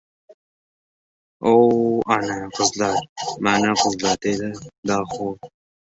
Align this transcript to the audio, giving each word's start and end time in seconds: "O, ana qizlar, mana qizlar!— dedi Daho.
"O, 1.51 1.53
ana 2.15 2.37
qizlar, 2.57 2.99
mana 3.45 3.69
qizlar!— 3.85 4.15
dedi 4.29 4.49
Daho. 4.87 5.27